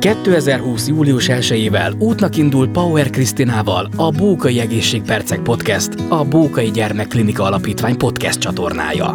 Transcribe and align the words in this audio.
2020. 0.00 0.88
július 0.88 1.26
1-ével 1.28 1.98
útnak 1.98 2.36
indul 2.36 2.68
Power 2.68 3.10
Krisztinával 3.10 3.88
a 3.96 4.10
Bókai 4.10 4.60
Egészségpercek 4.60 5.40
Podcast, 5.40 5.90
a 6.08 6.24
Bókai 6.24 6.70
Gyermekklinika 6.70 7.42
Alapítvány 7.44 7.96
podcast 7.96 8.38
csatornája. 8.38 9.14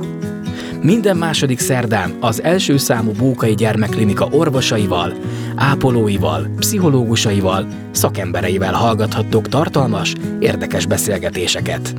Minden 0.81 1.17
második 1.17 1.59
szerdán 1.59 2.17
az 2.19 2.43
első 2.43 2.77
számú 2.77 3.11
Bókai 3.11 3.55
Gyermekklinika 3.55 4.27
orvosaival, 4.31 5.13
ápolóival, 5.55 6.47
pszichológusaival, 6.59 7.67
szakembereivel 7.91 8.73
hallgathattok 8.73 9.47
tartalmas, 9.47 10.13
érdekes 10.39 10.85
beszélgetéseket. 10.85 11.95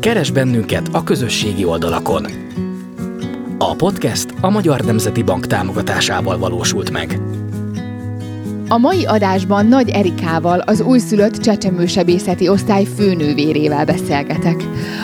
Keres 0.00 0.30
bennünket 0.30 0.88
a 0.92 1.04
közösségi 1.04 1.64
oldalakon. 1.64 2.26
A 3.58 3.74
podcast 3.74 4.34
a 4.40 4.50
Magyar 4.50 4.80
Nemzeti 4.80 5.22
Bank 5.22 5.46
támogatásával 5.46 6.38
valósult 6.38 6.90
meg. 6.90 7.20
A 8.68 8.78
mai 8.78 9.04
adásban 9.04 9.66
Nagy 9.66 9.88
Erikával, 9.88 10.58
az 10.58 10.80
újszülött 10.80 11.40
csecsemősebészeti 11.40 12.48
osztály 12.48 12.84
főnővérével 12.84 13.84
beszélgetek. 13.84 14.56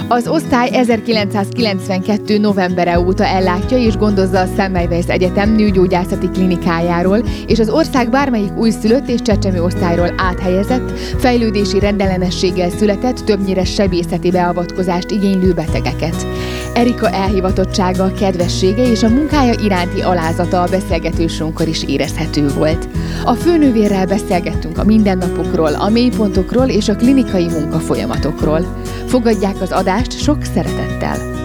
Az 0.09 0.29
osztály 0.29 0.69
1992. 0.73 2.39
novembere 2.39 3.01
óta 3.01 3.25
ellátja 3.25 3.79
és 3.79 3.97
gondozza 3.97 4.41
a 4.41 4.47
Semmelweis 4.57 5.07
Egyetem 5.07 5.55
nőgyógyászati 5.55 6.31
klinikájáról, 6.31 7.19
és 7.47 7.59
az 7.59 7.71
ország 7.71 8.11
bármelyik 8.11 8.57
újszülött 8.57 9.09
és 9.09 9.23
csecsemő 9.23 9.63
osztályról 9.63 10.15
áthelyezett, 10.17 10.99
fejlődési 10.99 11.79
rendellenességgel 11.79 12.71
született, 12.71 13.25
többnyire 13.25 13.65
sebészeti 13.65 14.31
beavatkozást 14.31 15.11
igénylő 15.11 15.53
betegeket. 15.53 16.27
Erika 16.75 17.11
elhivatottsága, 17.11 18.13
kedvessége 18.13 18.91
és 18.91 19.03
a 19.03 19.09
munkája 19.09 19.55
iránti 19.63 20.01
alázata 20.01 20.63
a 20.63 20.69
beszélgetősünkor 20.69 21.69
is 21.69 21.85
érezhető 21.85 22.49
volt. 22.49 22.89
A 23.25 23.35
főnővérrel 23.35 24.07
beszélgettünk 24.07 24.79
a 24.79 24.85
mindennapokról, 24.85 25.75
a 25.75 25.89
mélypontokról 25.89 26.69
és 26.69 26.89
a 26.89 26.97
klinikai 26.97 27.49
munkafolyamatokról. 27.49 28.83
Fogadják 29.07 29.61
az 29.61 29.73
adást 29.73 30.21
sok 30.21 30.45
szeretettel! 30.55 31.41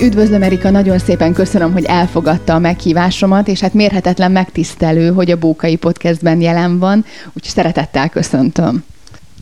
Üdvözlöm 0.00 0.42
Erika, 0.42 0.70
nagyon 0.70 0.98
szépen 0.98 1.32
köszönöm, 1.32 1.72
hogy 1.72 1.84
elfogadta 1.84 2.54
a 2.54 2.58
meghívásomat, 2.58 3.48
és 3.48 3.60
hát 3.60 3.74
mérhetetlen 3.74 4.32
megtisztelő, 4.32 5.12
hogy 5.12 5.30
a 5.30 5.36
Bókai 5.36 5.76
Podcastben 5.76 6.40
jelen 6.40 6.78
van, 6.78 7.04
úgyhogy 7.26 7.54
szeretettel 7.54 8.08
köszöntöm. 8.08 8.84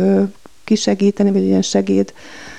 kisegíteni, 0.63 1.31
vagy 1.31 1.44
ilyen 1.44 1.61
segéd 1.61 2.13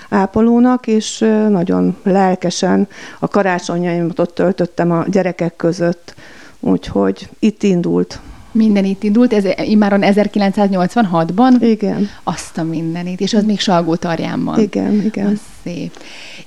ápolónak, 0.09 0.87
és 0.87 1.19
nagyon 1.49 1.97
lelkesen 2.03 2.89
a 3.19 3.29
karácsonyaimat 3.29 4.19
ott 4.19 4.35
töltöttem 4.35 4.91
a 4.91 5.05
gyerekek 5.11 5.57
között, 5.57 6.15
úgyhogy 6.61 7.29
itt 7.39 7.63
indult. 7.63 8.21
Minden 8.53 8.85
itt 8.85 9.03
indult, 9.03 9.33
ez 9.33 9.45
immáron 9.65 10.01
1986-ban? 10.03 11.57
Igen. 11.61 12.09
Azt 12.23 12.59
a 12.59 12.63
mindenit, 12.63 13.21
és 13.21 13.35
az 13.35 13.45
még 13.45 13.61
Salgó 13.61 13.95
tarjánban. 13.95 14.61
Igen, 14.61 15.03
igen. 15.05 15.27
Az 15.27 15.41
szép. 15.65 15.99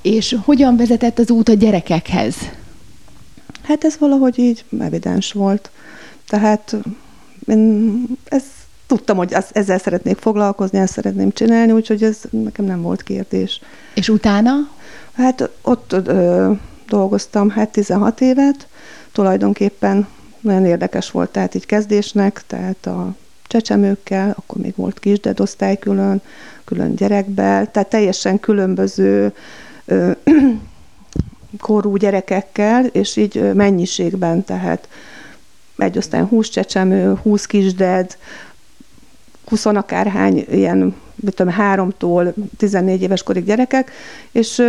És 0.01 0.37
hogyan 0.43 0.77
vezetett 0.77 1.19
az 1.19 1.31
út 1.31 1.49
a 1.49 1.53
gyerekekhez? 1.53 2.35
Hát 3.61 3.83
ez 3.83 3.97
valahogy 3.99 4.39
így 4.39 4.65
evidens 4.79 5.31
volt. 5.31 5.71
Tehát 6.27 6.75
én 7.47 8.03
ez, 8.23 8.43
tudtam, 8.87 9.17
hogy 9.17 9.33
az, 9.33 9.45
ezzel 9.51 9.77
szeretnék 9.77 10.17
foglalkozni, 10.17 10.79
ezt 10.79 10.93
szeretném 10.93 11.31
csinálni, 11.31 11.71
úgyhogy 11.71 12.03
ez 12.03 12.17
nekem 12.29 12.65
nem 12.65 12.81
volt 12.81 13.03
kérdés. 13.03 13.61
És 13.93 14.09
utána? 14.09 14.51
Hát 15.13 15.49
ott 15.61 15.93
ö, 15.93 16.51
dolgoztam 16.87 17.49
hát 17.49 17.69
16 17.69 18.21
évet, 18.21 18.67
tulajdonképpen 19.11 20.07
nagyon 20.39 20.65
érdekes 20.65 21.11
volt, 21.11 21.29
tehát 21.29 21.55
így 21.55 21.65
kezdésnek, 21.65 22.43
tehát 22.47 22.85
a 22.85 23.15
csecsemőkkel, 23.47 24.33
akkor 24.37 24.61
még 24.61 24.73
volt 24.75 24.99
kisdedosztály 24.99 25.77
külön, 25.77 26.21
külön 26.65 26.95
gyerekbel, 26.95 27.71
tehát 27.71 27.89
teljesen 27.89 28.39
különböző 28.39 29.33
ö, 29.85 30.11
korú 31.59 31.95
gyerekekkel, 31.95 32.85
és 32.85 33.15
így 33.15 33.53
mennyiségben, 33.53 34.43
tehát 34.43 34.87
egy 35.77 35.97
osztályon 35.97 36.27
20 36.27 36.49
csecsemő, 36.49 37.15
20 37.15 37.45
kisded, 37.45 38.17
20 39.45 39.65
akárhány 39.65 40.45
ilyen, 40.51 40.95
mit 41.15 41.35
tudom, 41.35 41.53
háromtól 41.53 42.33
14 42.57 43.01
éves 43.01 43.23
korig 43.23 43.45
gyerekek, 43.45 43.91
és 44.31 44.61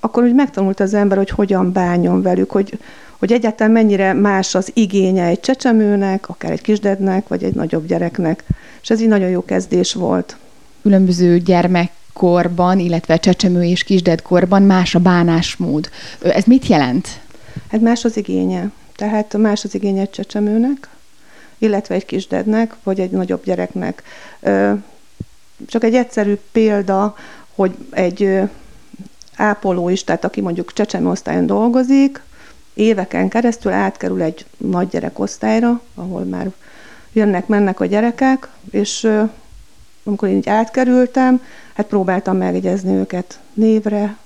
akkor 0.00 0.22
úgy 0.22 0.34
megtanult 0.34 0.80
az 0.80 0.94
ember, 0.94 1.16
hogy 1.18 1.30
hogyan 1.30 1.72
bánjon 1.72 2.22
velük, 2.22 2.50
hogy, 2.50 2.78
hogy 3.18 3.32
egyáltalán 3.32 3.72
mennyire 3.72 4.12
más 4.12 4.54
az 4.54 4.70
igénye 4.74 5.24
egy 5.26 5.40
csecsemőnek, 5.40 6.28
akár 6.28 6.50
egy 6.50 6.60
kisdednek, 6.60 7.28
vagy 7.28 7.44
egy 7.44 7.54
nagyobb 7.54 7.86
gyereknek. 7.86 8.44
És 8.82 8.90
ez 8.90 9.00
így 9.00 9.08
nagyon 9.08 9.28
jó 9.28 9.44
kezdés 9.44 9.94
volt. 9.94 10.36
Különböző 10.82 11.38
gyermek 11.38 11.90
korban, 12.16 12.78
illetve 12.78 13.16
csecsemő 13.16 13.64
és 13.64 13.84
kisdedkorban 13.84 14.62
más 14.62 14.94
a 14.94 14.98
bánásmód. 14.98 15.90
Ez 16.22 16.44
mit 16.44 16.66
jelent? 16.66 17.08
Hát 17.70 17.80
más 17.80 18.04
az 18.04 18.16
igénye. 18.16 18.70
Tehát 18.96 19.36
más 19.36 19.64
az 19.64 19.74
igénye 19.74 20.00
egy 20.00 20.10
csecsemőnek, 20.10 20.88
illetve 21.58 21.94
egy 21.94 22.04
kisdednek, 22.04 22.74
vagy 22.82 23.00
egy 23.00 23.10
nagyobb 23.10 23.44
gyereknek. 23.44 24.02
Csak 25.66 25.84
egy 25.84 25.94
egyszerű 25.94 26.38
példa, 26.52 27.16
hogy 27.54 27.74
egy 27.90 28.40
ápoló 29.36 29.88
is, 29.88 30.04
tehát 30.04 30.24
aki 30.24 30.40
mondjuk 30.40 30.72
csecsemőosztályon 30.72 31.46
dolgozik, 31.46 32.22
éveken 32.74 33.28
keresztül 33.28 33.72
átkerül 33.72 34.22
egy 34.22 34.46
nagy 34.56 34.88
gyerekosztályra, 34.88 35.80
ahol 35.94 36.24
már 36.24 36.50
jönnek-mennek 37.12 37.80
a 37.80 37.86
gyerekek, 37.86 38.48
és 38.70 39.08
amikor 40.06 40.28
én 40.28 40.36
így 40.36 40.48
átkerültem, 40.48 41.42
hát 41.74 41.86
próbáltam 41.86 42.36
megjegyezni 42.36 42.94
őket 42.94 43.38
névre, 43.54 44.16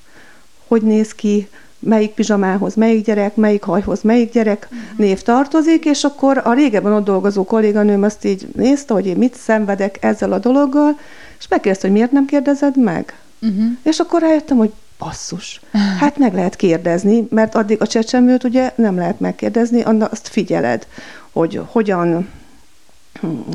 hogy 0.67 0.83
néz 0.83 1.15
ki, 1.15 1.49
melyik 1.81 2.11
pizsamához 2.11 2.75
melyik 2.75 3.05
gyerek, 3.05 3.37
melyik 3.37 3.63
hajhoz 3.63 4.03
melyik 4.03 4.33
gyerek 4.33 4.69
uh-huh. 4.71 4.99
név 4.99 5.23
tartozik, 5.23 5.85
és 5.85 6.05
akkor 6.05 6.41
a 6.45 6.53
régebben 6.53 6.93
ott 6.93 7.05
dolgozó 7.05 7.45
kolléganőm 7.45 8.03
azt 8.03 8.25
így 8.25 8.49
nézte, 8.57 8.95
hogy 8.95 9.07
én 9.07 9.17
mit 9.17 9.35
szenvedek 9.35 9.99
ezzel 10.01 10.33
a 10.33 10.39
dologgal, 10.39 10.99
és 11.39 11.49
megkérdezte, 11.49 11.87
hogy 11.87 11.97
miért 11.97 12.13
nem 12.13 12.25
kérdezed 12.25 12.77
meg. 12.77 13.15
Uh-huh. 13.43 13.65
És 13.83 13.99
akkor 13.99 14.21
rájöttem, 14.21 14.57
hogy 14.57 14.73
basszus, 14.99 15.61
hát 16.01 16.19
meg 16.19 16.35
lehet 16.35 16.57
kérdezni, 16.57 17.27
mert 17.31 17.55
addig 17.55 17.81
a 17.81 17.87
csecsemőt 17.87 18.45
ugye 18.45 18.73
nem 18.75 18.97
lehet 18.97 19.21
megkérdezni, 19.21 19.83
azt 19.83 20.29
figyeled, 20.29 20.87
hogy 21.33 21.61
hogyan 21.67 22.29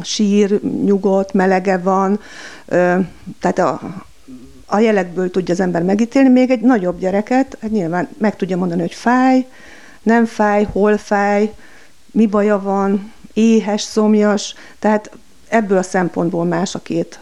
sír, 0.02 0.62
nyugodt, 0.62 1.34
melege 1.34 1.78
van, 1.78 2.20
tehát 3.40 3.60
a, 3.60 3.82
a 4.66 4.80
jelekből 4.80 5.32
tudja 5.32 5.54
az 5.54 5.60
ember 5.60 5.84
megítélni, 5.84 6.30
még 6.30 6.50
egy 6.50 6.62
nagyobb 6.62 7.00
gyereket, 7.00 7.58
hát 7.62 7.72
nyilván 7.72 8.08
meg 8.18 8.36
tudja 8.36 8.58
mondani, 8.58 8.82
hogy 8.82 8.94
fáj, 8.94 9.46
nem 10.04 10.26
fáj, 10.26 10.68
hol 10.72 10.98
fáj, 10.98 11.54
mi 12.12 12.26
baja 12.26 12.62
van, 12.62 13.12
éhes, 13.34 13.82
szomjas, 13.82 14.56
tehát 14.80 15.12
ebből 15.48 15.78
a 15.78 15.84
szempontból 15.84 16.46
más 16.46 16.76
a 16.76 16.80
két, 16.80 17.20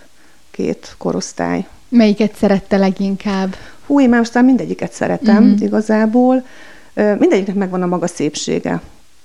két 0.51 0.95
korosztály. 0.97 1.67
Melyiket 1.89 2.35
szerette 2.35 2.77
leginkább? 2.77 3.55
Hú, 3.85 4.01
én 4.01 4.09
már 4.09 4.19
most 4.19 4.41
mindegyiket 4.41 4.93
szeretem 4.93 5.43
mm-hmm. 5.43 5.63
igazából. 5.63 6.45
Mindegyiknek 6.93 7.55
megvan 7.55 7.81
a 7.81 7.85
maga 7.85 8.07
szépsége. 8.07 8.81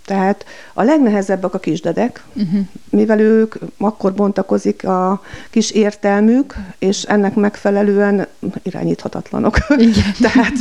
Tehát 0.08 0.44
a 0.74 0.82
legnehezebbek 0.82 1.54
a 1.54 1.58
kisdedek, 1.58 2.22
uh-huh. 2.34 2.60
mivel 2.90 3.20
ők 3.20 3.54
akkor 3.78 4.14
bontakozik 4.14 4.84
a 4.84 5.22
kis 5.50 5.70
értelmük, 5.70 6.54
és 6.78 7.02
ennek 7.02 7.34
megfelelően 7.34 8.26
irányíthatatlanok. 8.62 9.56
Igen. 9.76 10.12
Tehát 10.32 10.60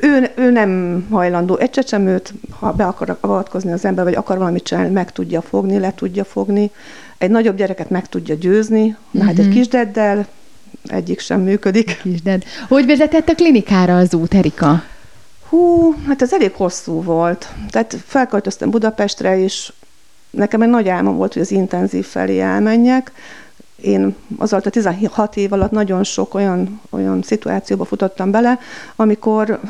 ő, 0.00 0.30
ő 0.36 0.50
nem 0.50 1.02
hajlandó 1.10 1.56
egy 1.56 1.70
csecsemőt, 1.70 2.34
ha 2.58 2.72
be 2.72 2.84
akar 2.84 3.16
avatkozni 3.20 3.72
az 3.72 3.84
ember, 3.84 4.04
vagy 4.04 4.14
akar 4.14 4.38
valamit 4.38 4.64
csinálni, 4.64 4.90
meg 4.90 5.12
tudja 5.12 5.40
fogni, 5.40 5.78
le 5.78 5.94
tudja 5.94 6.24
fogni. 6.24 6.70
Egy 7.18 7.30
nagyobb 7.30 7.56
gyereket 7.56 7.90
meg 7.90 8.08
tudja 8.08 8.34
győzni, 8.34 8.82
uh-huh. 8.82 8.96
na 9.10 9.24
hát 9.24 9.38
egy 9.38 9.46
mhm. 9.46 9.54
kisdeddel 9.54 10.26
egyik 10.86 11.20
sem 11.20 11.40
működik. 11.40 12.00
Kisded. 12.02 12.42
Hogy 12.68 12.86
vezetett 12.86 13.28
a 13.28 13.34
klinikára 13.34 13.96
az 13.96 14.14
út, 14.14 14.34
Erika? 14.34 14.82
Hú, 15.48 15.94
hát 16.06 16.22
ez 16.22 16.32
elég 16.32 16.52
hosszú 16.54 17.02
volt. 17.02 17.48
Tehát 17.70 17.96
felköltöztem 18.06 18.70
Budapestre, 18.70 19.38
és 19.38 19.72
nekem 20.30 20.62
egy 20.62 20.68
nagy 20.68 20.88
álmom 20.88 21.16
volt, 21.16 21.32
hogy 21.32 21.42
az 21.42 21.50
intenzív 21.50 22.06
felé 22.06 22.40
elmenjek. 22.40 23.12
Én 23.76 24.16
az 24.38 24.52
alatt 24.52 24.66
a 24.66 24.70
16 24.70 25.36
év 25.36 25.52
alatt 25.52 25.70
nagyon 25.70 26.04
sok 26.04 26.34
olyan, 26.34 26.80
olyan 26.90 27.22
szituációba 27.22 27.84
futottam 27.84 28.30
bele, 28.30 28.58
amikor, 28.96 29.60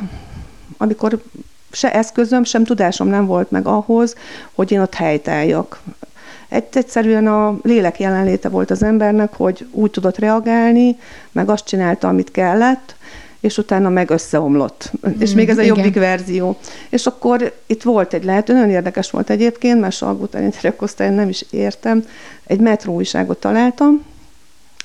amikor 0.77 1.23
se 1.71 1.93
eszközöm, 1.93 2.45
sem 2.45 2.65
tudásom 2.65 3.09
nem 3.09 3.27
volt 3.27 3.51
meg 3.51 3.67
ahhoz, 3.67 4.15
hogy 4.55 4.71
én 4.71 4.81
ott 4.81 4.95
helytálljak. 4.95 5.81
Egy, 6.49 6.65
egyszerűen 6.73 7.27
a 7.27 7.57
lélek 7.63 8.01
jelenléte 8.01 8.49
volt 8.49 8.71
az 8.71 8.83
embernek, 8.83 9.35
hogy 9.35 9.67
úgy 9.71 9.91
tudott 9.91 10.19
reagálni, 10.19 10.97
meg 11.33 11.49
azt 11.49 11.67
csinálta, 11.67 12.09
amit 12.09 12.31
kellett, 12.31 12.97
és 13.41 13.59
utána 13.59 13.89
meg 13.89 14.11
összeomlott. 14.11 14.93
Mm, 15.09 15.21
és 15.21 15.33
még 15.33 15.49
ez 15.49 15.59
a 15.59 15.63
igen. 15.63 15.77
jobbik 15.77 15.95
verzió. 15.95 16.57
És 16.89 17.07
akkor 17.07 17.53
itt 17.67 17.83
volt 17.83 18.15
egy 18.15 18.25
lehető, 18.25 18.53
nagyon 18.53 18.71
érdekes 18.71 19.11
volt 19.11 19.31
egyébként, 19.31 19.81
mert 19.81 19.95
Salgótári 19.95 20.49
gyerekosztályon 20.49 21.15
nem 21.15 21.29
is 21.29 21.45
értem, 21.51 22.05
egy 22.47 22.61
metró 22.61 22.95
újságot 22.95 23.41
találtam, 23.41 24.05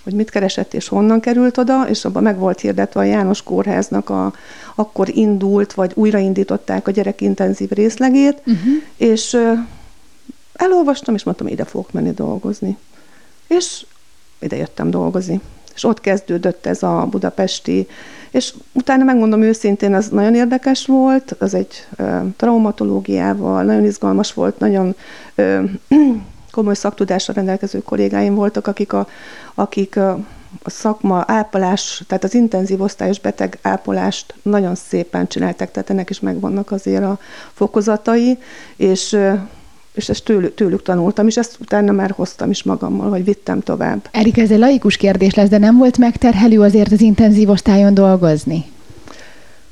hogy 0.04 0.14
mit 0.14 0.30
keresett 0.30 0.74
és 0.74 0.88
honnan 0.88 1.20
került 1.20 1.58
oda, 1.58 1.88
és 1.90 2.06
abban 2.06 2.24
meg 2.24 2.38
volt 2.38 2.60
hirdetve 2.60 3.00
a 3.00 3.04
János 3.04 3.44
Kórháznak 3.44 4.10
a, 4.10 4.34
akkor 4.76 5.10
indult, 5.10 5.74
vagy 5.74 5.92
újraindították 5.96 6.88
a 6.88 6.92
gyerekintenzív 6.92 7.70
részlegét, 7.70 8.42
uh-huh. 8.46 8.74
és 8.98 9.38
elolvastam, 10.54 11.16
és 11.16 11.24
mondtam, 11.24 11.48
ide 11.48 11.66
fogok 11.66 11.92
menni 11.92 12.12
dolgozni. 12.12 12.78
És 13.48 13.86
ide 14.40 14.56
jöttem 14.56 14.90
dolgozni. 14.90 15.42
És 15.76 15.84
ott 15.84 16.02
kezdődött 16.02 16.66
ez 16.66 16.84
a 16.84 17.08
budapesti, 17.10 17.88
és 18.32 18.54
utána 18.72 19.04
megmondom 19.04 19.42
őszintén, 19.42 19.94
ez 19.94 20.10
nagyon 20.10 20.36
érdekes 20.36 20.86
volt, 20.86 21.36
az 21.40 21.54
egy 21.54 21.88
ö, 21.96 22.18
traumatológiával, 22.38 23.64
nagyon 23.64 23.86
izgalmas 23.86 24.34
volt, 24.34 24.60
nagyon 24.60 24.96
ö, 25.36 25.64
komoly 26.52 26.74
szaktudással 26.74 27.36
rendelkező 27.36 27.80
kollégáim 27.80 28.36
voltak, 28.36 28.68
akik 28.68 28.94
a, 28.94 29.08
akik 29.56 29.98
a, 29.98 30.12
a 30.64 30.70
szakma 30.70 31.24
ápolás, 31.28 32.04
tehát 32.08 32.24
az 32.24 32.34
intenzív 32.34 32.82
osztályos 32.82 33.20
beteg 33.20 33.60
ápolást 33.62 34.34
nagyon 34.42 34.76
szépen 34.76 35.28
csináltak, 35.28 35.72
tehát 35.72 35.90
ennek 35.90 36.10
is 36.10 36.20
megvannak 36.20 36.72
azért 36.72 37.04
a 37.04 37.20
fokozatai, 37.54 38.38
és 38.76 39.18
és 39.94 40.10
ezt 40.10 40.24
tőlük, 40.24 40.56
tőlük 40.56 40.82
tanultam, 40.82 41.28
és 41.28 41.38
ezt 41.38 41.58
utána 41.62 41.92
már 41.92 42.12
hoztam 42.12 42.50
is 42.50 42.64
magammal, 42.64 43.10
vagy 43.10 43.24
vittem 43.24 43.60
tovább. 43.60 44.08
Erika, 44.12 44.42
ez 44.42 44.52
egy 44.52 44.60
laikus 44.60 44.98
kérdés 44.98 45.34
lesz, 45.34 45.50
de 45.50 45.58
nem 45.58 45.78
volt 45.78 45.98
megterhelő 45.98 46.60
azért 46.60 46.92
az 46.92 47.02
intenzív 47.02 47.50
osztályon 47.50 47.94
dolgozni? 47.94 48.66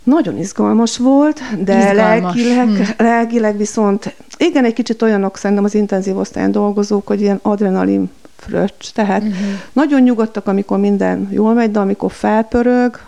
Nagyon 0.03 0.37
izgalmas 0.37 0.97
volt, 0.97 1.41
de 1.63 1.77
izgalmas. 1.77 2.35
Lelkileg, 2.35 2.67
hmm. 2.67 2.85
lelkileg 2.97 3.57
viszont 3.57 4.15
igen, 4.37 4.65
egy 4.65 4.73
kicsit 4.73 5.01
olyanok 5.01 5.37
szerintem 5.37 5.65
az 5.65 5.75
intenzív 5.75 6.17
osztályon 6.17 6.51
dolgozók, 6.51 7.07
hogy 7.07 7.21
ilyen 7.21 7.39
adrenalin 7.41 8.09
fröccs, 8.35 8.91
tehát 8.93 9.21
uh-huh. 9.21 9.37
nagyon 9.73 10.01
nyugodtak, 10.01 10.47
amikor 10.47 10.77
minden 10.79 11.27
jól 11.31 11.53
megy, 11.53 11.71
de 11.71 11.79
amikor 11.79 12.11
felpörög, 12.11 12.99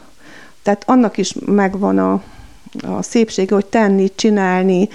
tehát 0.63 0.83
annak 0.87 1.17
is 1.17 1.35
megvan 1.45 1.97
a, 1.97 2.21
a 2.81 3.01
szépsége, 3.01 3.53
hogy 3.53 3.65
tenni, 3.65 4.11
csinálni, 4.15 4.89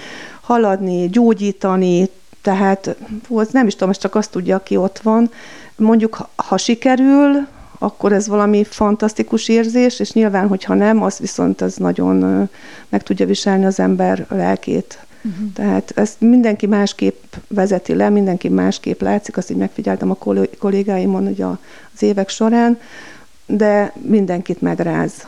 haladni, 0.47 1.09
gyógyítani, 1.09 2.09
tehát 2.41 2.95
hú, 3.27 3.41
nem 3.51 3.67
is 3.67 3.73
tudom, 3.73 3.89
ez 3.89 3.97
csak 3.97 4.15
azt 4.15 4.31
tudja, 4.31 4.55
aki 4.55 4.77
ott 4.77 4.99
van. 4.99 5.29
Mondjuk, 5.75 6.27
ha 6.35 6.57
sikerül, 6.57 7.47
akkor 7.79 8.13
ez 8.13 8.27
valami 8.27 8.63
fantasztikus 8.63 9.47
érzés, 9.47 9.99
és 9.99 10.11
nyilván, 10.11 10.47
hogyha 10.47 10.73
nem, 10.73 11.03
az 11.03 11.17
viszont 11.17 11.61
az 11.61 11.75
nagyon 11.75 12.49
meg 12.89 13.03
tudja 13.03 13.25
viselni 13.25 13.65
az 13.65 13.79
ember 13.79 14.25
lelkét. 14.29 14.99
Uh-huh. 15.23 15.53
Tehát 15.53 15.91
ezt 15.95 16.21
mindenki 16.21 16.65
másképp 16.65 17.23
vezeti 17.47 17.95
le, 17.95 18.09
mindenki 18.09 18.49
másképp 18.49 19.01
látszik, 19.01 19.37
azt 19.37 19.51
így 19.51 19.57
megfigyeltem 19.57 20.11
a 20.11 20.17
kollégáimon 20.59 21.27
ugye 21.27 21.45
az 21.45 22.01
évek 22.01 22.29
során, 22.29 22.79
de 23.45 23.93
mindenkit 24.01 24.61
megráz. 24.61 25.27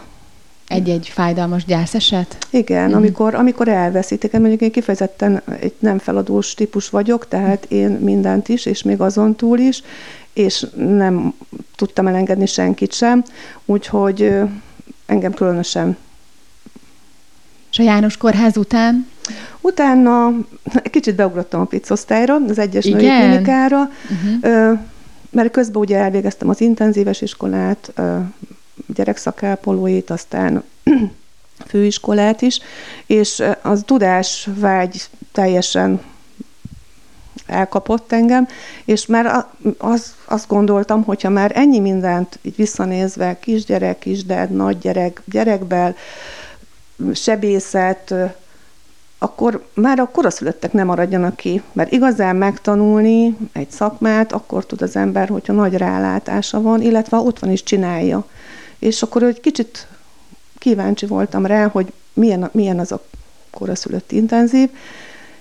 Egy-egy 0.69 1.07
fájdalmas 1.07 1.65
gyászeset? 1.65 2.37
Igen, 2.49 2.85
uh-huh. 2.85 2.97
amikor, 2.97 3.35
amikor 3.35 3.67
elveszítik. 3.67 4.31
Mondjuk 4.31 4.61
én 4.61 4.71
kifejezetten 4.71 5.41
egy 5.59 5.73
nem 5.79 5.97
feladós 5.97 6.53
típus 6.53 6.89
vagyok, 6.89 7.27
tehát 7.27 7.65
én 7.67 7.89
mindent 7.89 8.49
is, 8.49 8.65
és 8.65 8.83
még 8.83 9.01
azon 9.01 9.35
túl 9.35 9.57
is, 9.57 9.83
és 10.33 10.65
nem 10.75 11.33
tudtam 11.75 12.07
elengedni 12.07 12.45
senkit 12.45 12.93
sem, 12.93 13.23
úgyhogy 13.65 14.33
engem 15.05 15.33
különösen. 15.33 15.97
És 17.71 17.79
a 17.79 17.83
János 17.83 18.17
Kórház 18.17 18.57
után? 18.57 19.07
Utána 19.61 20.33
kicsit 20.83 21.15
beugrottam 21.15 21.61
a 21.61 21.65
pizzosztályra, 21.65 22.35
az 22.47 22.59
egyes 22.59 22.85
női 22.85 23.07
klinikára, 23.07 23.79
uh-huh. 23.81 24.79
mert 25.29 25.51
közben 25.51 25.81
ugye 25.81 25.97
elvégeztem 25.97 26.49
az 26.49 26.61
intenzíves 26.61 27.21
iskolát, 27.21 27.93
gyerekszakápolóit, 28.93 30.09
aztán 30.09 30.63
főiskolát 31.67 32.41
is, 32.41 32.59
és 33.05 33.43
az 33.61 33.83
tudásvágy 33.85 35.09
teljesen 35.31 36.01
elkapott 37.45 38.11
engem, 38.11 38.47
és 38.85 39.05
már 39.05 39.45
az, 39.77 40.13
azt 40.25 40.47
gondoltam, 40.47 41.03
hogyha 41.03 41.29
már 41.29 41.51
ennyi 41.55 41.79
mindent 41.79 42.39
így 42.41 42.55
visszanézve, 42.55 43.39
kisgyerek, 43.39 43.99
kisded, 43.99 44.49
nagygyerek, 44.51 45.21
gyerekbel, 45.25 45.95
sebészet, 47.13 48.13
akkor 49.17 49.65
már 49.73 49.99
a 49.99 50.09
koraszülöttek 50.11 50.73
nem 50.73 50.85
maradjanak 50.85 51.35
ki, 51.35 51.61
mert 51.71 51.91
igazán 51.91 52.35
megtanulni 52.35 53.37
egy 53.51 53.71
szakmát, 53.71 54.31
akkor 54.31 54.65
tud 54.65 54.81
az 54.81 54.95
ember, 54.95 55.29
hogyha 55.29 55.53
nagy 55.53 55.73
rálátása 55.73 56.61
van, 56.61 56.81
illetve 56.81 57.17
ott 57.17 57.39
van 57.39 57.51
is 57.51 57.63
csinálja. 57.63 58.25
És 58.79 59.01
akkor 59.01 59.23
egy 59.23 59.39
kicsit 59.39 59.87
kíváncsi 60.57 61.05
voltam 61.05 61.45
rá, 61.45 61.67
hogy 61.67 61.93
milyen, 62.13 62.49
milyen 62.51 62.79
az 62.79 62.91
a 62.91 63.01
koraszülött 63.51 64.11
intenzív, 64.11 64.69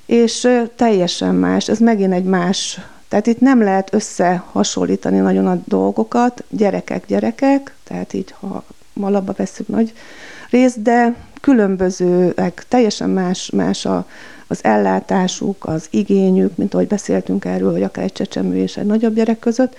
és 0.06 0.48
teljesen 0.76 1.34
más, 1.34 1.68
ez 1.68 1.78
megint 1.78 2.12
egy 2.12 2.24
más, 2.24 2.80
tehát 3.08 3.26
itt 3.26 3.40
nem 3.40 3.62
lehet 3.62 3.94
összehasonlítani 3.94 5.18
nagyon 5.18 5.46
a 5.46 5.62
dolgokat, 5.64 6.44
gyerekek, 6.50 7.06
gyerekek, 7.06 7.74
tehát 7.84 8.12
így, 8.12 8.34
ha 8.40 8.64
malabba 8.92 9.32
veszük 9.36 9.68
nagy 9.68 9.92
részt, 10.50 10.82
de 10.82 11.14
különbözőek, 11.40 12.64
teljesen 12.68 13.10
más, 13.10 13.50
más 13.50 13.84
a, 13.84 14.06
az 14.46 14.64
ellátásuk, 14.64 15.64
az 15.64 15.86
igényük, 15.90 16.56
mint 16.56 16.74
ahogy 16.74 16.86
beszéltünk 16.86 17.44
erről, 17.44 17.72
hogy 17.72 17.82
akár 17.82 18.04
egy 18.04 18.12
csecsemő 18.12 18.56
és 18.56 18.76
egy 18.76 18.86
nagyobb 18.86 19.14
gyerek 19.14 19.38
között. 19.38 19.76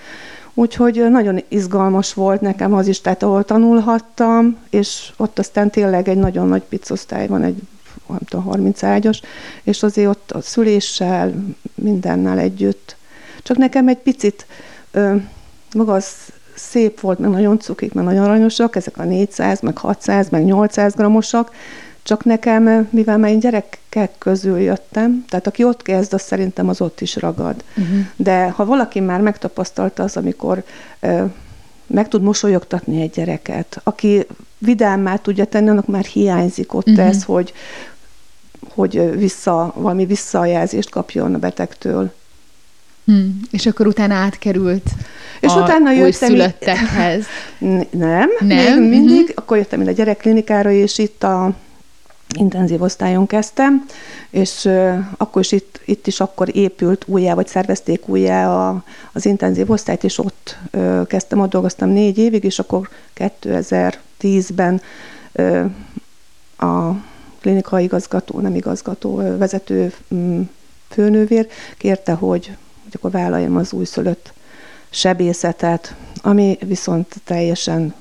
Úgyhogy 0.54 1.10
nagyon 1.10 1.42
izgalmas 1.48 2.14
volt 2.14 2.40
nekem 2.40 2.74
az 2.74 2.86
is, 2.86 3.00
tehát 3.00 3.22
ahol 3.22 3.44
tanulhattam, 3.44 4.56
és 4.70 5.12
ott 5.16 5.38
aztán 5.38 5.70
tényleg 5.70 6.08
egy 6.08 6.16
nagyon 6.16 6.48
nagy 6.48 6.62
pizzosztály 6.62 7.26
van, 7.26 7.42
egy 7.42 7.62
nem 8.06 8.18
tudom, 8.28 8.44
30 8.44 8.82
ágyas, 8.82 9.20
és 9.62 9.82
azért 9.82 10.08
ott 10.08 10.30
a 10.30 10.40
szüléssel, 10.40 11.32
mindennel 11.74 12.38
együtt. 12.38 12.96
Csak 13.42 13.56
nekem 13.56 13.88
egy 13.88 13.98
picit 13.98 14.46
ö, 14.90 15.16
maga 15.74 15.92
az 15.92 16.06
szép 16.54 17.00
volt, 17.00 17.18
meg 17.18 17.30
nagyon 17.30 17.58
cukik, 17.58 17.92
meg 17.92 18.04
nagyon 18.04 18.24
aranyosak, 18.24 18.76
ezek 18.76 18.98
a 18.98 19.04
400, 19.04 19.60
meg 19.60 19.78
600, 19.78 20.28
meg 20.28 20.44
800 20.44 20.94
gramosak, 20.94 21.50
csak 22.10 22.24
nekem, 22.24 22.88
mivel 22.90 23.18
már 23.18 23.30
én 23.30 23.38
gyerekek 23.38 24.10
közül 24.18 24.58
jöttem, 24.58 25.24
tehát 25.28 25.46
aki 25.46 25.64
ott 25.64 25.82
kezd, 25.82 26.14
az 26.14 26.22
szerintem 26.22 26.68
az 26.68 26.80
ott 26.80 27.00
is 27.00 27.16
ragad. 27.16 27.64
Uh-huh. 27.76 27.98
De 28.16 28.50
ha 28.50 28.64
valaki 28.64 29.00
már 29.00 29.20
megtapasztalta 29.20 30.02
az, 30.02 30.16
amikor 30.16 30.64
ö, 31.00 31.24
meg 31.86 32.08
tud 32.08 32.22
mosolyogtatni 32.22 33.00
egy 33.00 33.10
gyereket, 33.10 33.80
aki 33.84 34.26
vidámmá 34.58 35.16
tudja 35.16 35.44
tenni, 35.44 35.68
annak 35.68 35.86
már 35.86 36.04
hiányzik 36.04 36.74
ott 36.74 36.88
uh-huh. 36.88 37.06
ez, 37.06 37.24
hogy, 37.24 37.52
hogy 38.68 39.18
vissza, 39.18 39.72
valami 39.76 40.06
visszajelzést 40.06 40.90
kapjon 40.90 41.34
a 41.34 41.38
betegtől. 41.38 42.12
Hmm. 43.04 43.40
És 43.50 43.66
akkor 43.66 43.86
utána 43.86 44.14
átkerült 44.14 44.90
és 45.40 45.52
a 45.52 45.62
utána 45.62 45.92
jöttem 45.92 46.28
szülöttekhez. 46.28 47.24
Nem, 47.90 48.28
nem. 48.40 48.82
Még 48.82 48.88
mindig. 48.88 49.20
Uh-huh. 49.20 49.34
Akkor 49.34 49.56
jöttem 49.56 49.80
ide 49.80 49.90
a 49.90 49.94
gyerekklinikára, 49.94 50.70
és 50.70 50.98
itt 50.98 51.22
a 51.22 51.54
intenzív 52.38 52.82
osztályon 52.82 53.26
kezdtem, 53.26 53.86
és 54.30 54.68
akkor 55.16 55.42
is 55.42 55.52
itt, 55.52 55.80
itt 55.84 56.06
is 56.06 56.20
akkor 56.20 56.56
épült 56.56 57.04
újjá, 57.06 57.34
vagy 57.34 57.46
szervezték 57.46 58.08
újjá 58.08 58.50
a, 58.50 58.84
az 59.12 59.26
intenzív 59.26 59.70
osztályt, 59.70 60.04
és 60.04 60.18
ott 60.18 60.58
kezdtem, 61.06 61.40
ott 61.40 61.50
dolgoztam 61.50 61.88
négy 61.88 62.18
évig, 62.18 62.44
és 62.44 62.58
akkor 62.58 62.88
2010-ben 63.16 64.80
uh, 65.32 65.70
a 66.56 66.96
klinikai 67.40 67.84
igazgató, 67.84 68.40
nem 68.40 68.54
igazgató, 68.54 69.14
vezető 69.14 69.92
mm, 70.14 70.40
főnővér 70.88 71.48
kérte, 71.78 72.12
hogy, 72.12 72.46
hogy 72.82 72.92
akkor 72.92 73.10
vállaljam 73.10 73.56
az 73.56 73.72
újszülött 73.72 74.32
sebészetet, 74.90 75.94
ami 76.22 76.58
viszont 76.66 77.14
teljesen 77.24 77.94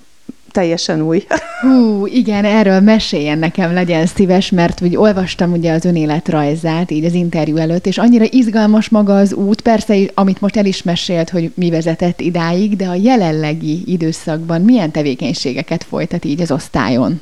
teljesen 0.51 1.01
új. 1.01 1.25
Hú, 1.62 2.06
igen, 2.06 2.46
erről 2.46 2.79
meséljen 2.79 3.38
nekem, 3.38 3.74
legyen 3.74 4.06
szíves, 4.06 4.50
mert 4.50 4.82
úgy 4.82 4.96
olvastam 4.96 5.51
ugye 5.51 5.72
az 5.72 5.86
önéletrajzát 5.86 6.91
így 6.91 7.06
az 7.06 7.13
interjú 7.13 7.58
előtt, 7.58 7.86
és 7.86 7.98
annyira 7.98 8.25
izgalmas 8.29 8.89
maga 8.89 9.18
az 9.18 9.34
út, 9.34 9.62
persze, 9.62 9.96
amit 10.13 10.41
most 10.41 10.58
el 10.58 10.65
is 10.65 10.84
mesélt, 10.84 11.29
hogy 11.29 11.51
mi 11.56 11.70
vezetett 11.70 12.20
idáig, 12.22 12.75
de 12.75 12.88
a 12.88 12.94
jelenlegi 12.94 13.84
időszakban 13.86 14.62
milyen 14.62 14.91
tevékenységeket 14.91 15.84
folytat 15.84 16.25
így 16.25 16.41
az 16.41 16.51
osztályon? 16.51 17.22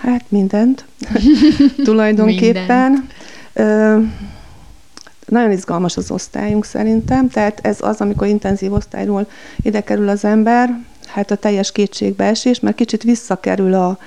Hát 0.00 0.24
mindent. 0.28 0.84
Tulajdonképpen. 1.84 2.90
Mindent. 2.90 3.12
Ö, 3.52 3.98
nagyon 5.26 5.50
izgalmas 5.50 5.96
az 5.96 6.10
osztályunk 6.10 6.64
szerintem, 6.64 7.28
tehát 7.28 7.58
ez 7.62 7.76
az, 7.80 8.00
amikor 8.00 8.26
intenzív 8.26 8.72
osztályról 8.72 9.28
ide 9.62 9.80
kerül 9.80 10.08
az 10.08 10.24
ember, 10.24 10.78
hát 11.06 11.30
a 11.30 11.36
teljes 11.36 11.72
kétségbeesés, 11.72 12.60
mert 12.60 12.76
kicsit 12.76 13.02
visszakerül 13.02 13.74
a, 13.74 13.98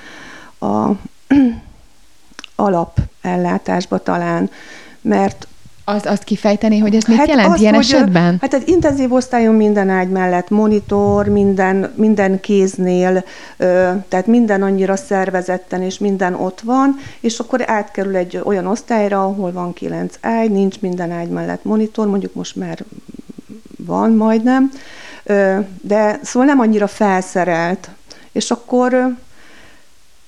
a 0.66 0.92
alapellátásba 2.56 3.98
talán, 3.98 4.50
mert 5.02 5.48
az, 5.90 6.06
azt 6.06 6.24
kifejteni, 6.24 6.78
hogy 6.78 6.96
ez 6.96 7.04
mit 7.04 7.18
hát 7.18 7.28
jelent 7.28 7.54
az, 7.54 7.60
ilyen 7.60 7.74
hogy, 7.74 7.84
esetben? 7.84 8.38
Hát 8.42 8.54
egy 8.54 8.68
intenzív 8.68 9.14
osztályon 9.14 9.56
minden 9.56 9.90
ágy 9.90 10.10
mellett 10.10 10.50
monitor, 10.50 11.28
minden, 11.28 11.94
minden 11.96 12.40
kéznél, 12.40 13.24
tehát 14.08 14.28
minden 14.28 14.62
annyira 14.62 14.96
szervezetten, 14.96 15.82
és 15.82 15.98
minden 15.98 16.34
ott 16.34 16.60
van, 16.60 16.96
és 17.20 17.40
akkor 17.40 17.64
átkerül 17.70 18.16
egy 18.16 18.42
olyan 18.44 18.68
osztályra, 18.68 19.24
ahol 19.24 19.52
van 19.52 19.74
kilenc 19.74 20.16
ágy, 20.22 20.52
nincs 20.52 20.82
minden 20.82 21.12
ágy 21.12 21.30
mellett 21.30 21.64
monitor, 21.64 22.08
mondjuk 22.08 22.34
most 22.34 22.56
már 22.56 22.84
van 23.86 24.12
majdnem, 24.12 24.72
de 25.82 26.20
szóval 26.24 26.48
nem 26.48 26.60
annyira 26.60 26.88
felszerelt. 26.88 27.90
És 28.32 28.52
akkor 28.52 29.16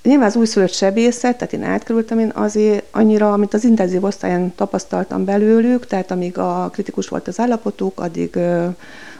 nyilván 0.03 0.27
az 0.27 0.35
újszülött 0.35 0.73
sebészet, 0.73 1.37
tehát 1.37 1.53
én 1.53 1.63
átkerültem, 1.63 2.19
én 2.19 2.31
azért 2.35 2.83
annyira, 2.91 3.33
amit 3.33 3.53
az 3.53 3.63
intenzív 3.63 4.03
osztályon 4.03 4.55
tapasztaltam 4.55 5.25
belőlük, 5.25 5.87
tehát 5.87 6.11
amíg 6.11 6.37
a 6.37 6.69
kritikus 6.73 7.07
volt 7.07 7.27
az 7.27 7.39
állapotuk, 7.39 7.99
addig 7.99 8.39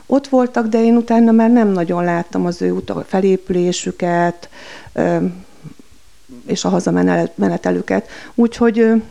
ott 0.05 0.27
voltak, 0.27 0.67
de 0.67 0.83
én 0.83 0.95
utána 0.95 1.31
már 1.31 1.50
nem 1.50 1.67
nagyon 1.67 2.03
láttam 2.03 2.45
az 2.45 2.61
ő 2.61 2.71
utak, 2.71 3.05
felépülésüket, 3.07 4.50
és 6.45 6.65
a 6.65 6.69
hazamenetelüket. 6.69 8.09
Úgyhogy 8.35 9.03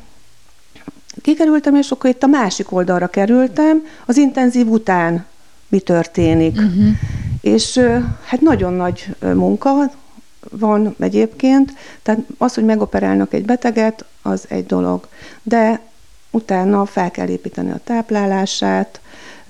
kikerültem, 1.23 1.75
és 1.75 1.91
akkor 1.91 2.11
itt 2.11 2.23
a 2.23 2.27
másik 2.27 2.73
oldalra 2.73 3.07
kerültem, 3.07 3.87
az 4.07 4.17
intenzív 4.17 4.69
után 4.69 5.27
mi 5.71 5.81
történik. 5.81 6.57
Uh-huh. 6.57 6.89
És 7.41 7.81
hát 8.25 8.41
nagyon 8.41 8.73
nagy 8.73 9.17
munka 9.21 9.91
van 10.51 10.95
egyébként, 10.99 11.73
tehát 12.03 12.21
az, 12.39 12.55
hogy 12.55 12.65
megoperálnak 12.65 13.35
egy 13.35 13.45
beteget, 13.45 14.05
az 14.23 14.45
egy 14.49 14.67
dolog. 14.67 15.09
De 15.43 15.81
utána 16.31 16.87
fel 16.87 17.11
kell 17.11 17.29
építeni 17.29 17.71
a 17.71 17.81
táplálását, 17.85 19.01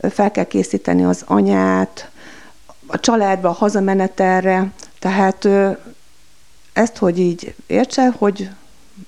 fel 0.01 0.31
kell 0.31 0.45
készíteni 0.45 1.05
az 1.05 1.23
anyát, 1.27 2.11
a 2.87 3.01
családba, 3.01 3.49
a 3.49 3.53
hazamenetelre, 3.53 4.71
tehát 4.99 5.49
ezt, 6.73 6.97
hogy 6.97 7.19
így 7.19 7.55
értse, 7.67 8.11
hogy 8.19 8.51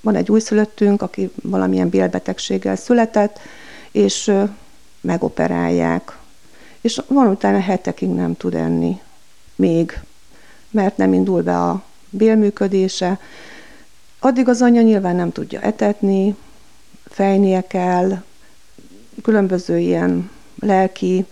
van 0.01 0.15
egy 0.15 0.31
újszülöttünk, 0.31 1.03
aki 1.03 1.31
valamilyen 1.43 1.89
bélbetegséggel 1.89 2.77
született, 2.77 3.39
és 3.91 4.33
megoperálják 5.01 6.17
és 6.83 7.01
van 7.07 7.27
utána 7.27 7.61
hetekig 7.61 8.09
nem 8.09 8.37
tud 8.37 8.55
enni 8.55 9.01
még, 9.57 10.01
mert 10.71 10.97
nem 10.97 11.13
indul 11.13 11.43
be 11.43 11.59
a 11.59 11.83
bélműködése. 12.11 13.19
Addig 14.19 14.49
az 14.49 14.63
anya 14.63 14.81
nyilván 14.81 15.17
nem 15.17 15.33
tudja 15.33 15.61
etetni, 15.61 16.37
fejnie 17.05 17.67
kell, 17.67 18.23
különböző 19.23 19.79
ilyen 19.79 20.31
lelki 20.61 21.27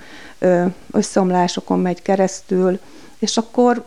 összeomlásokon 0.91 1.81
megy 1.81 2.03
keresztül, 2.03 2.79
és 3.19 3.37
akkor 3.37 3.87